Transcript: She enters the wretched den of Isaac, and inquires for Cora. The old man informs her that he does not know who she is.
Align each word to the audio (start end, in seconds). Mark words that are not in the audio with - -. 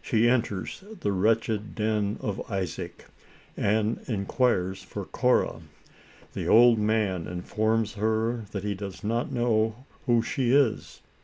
She 0.00 0.28
enters 0.28 0.84
the 1.00 1.10
wretched 1.10 1.74
den 1.74 2.16
of 2.20 2.40
Isaac, 2.48 3.06
and 3.56 3.98
inquires 4.06 4.84
for 4.84 5.04
Cora. 5.04 5.62
The 6.32 6.46
old 6.46 6.78
man 6.78 7.26
informs 7.26 7.94
her 7.94 8.44
that 8.52 8.62
he 8.62 8.76
does 8.76 9.02
not 9.02 9.32
know 9.32 9.84
who 10.06 10.22
she 10.22 10.52
is. 10.52 11.00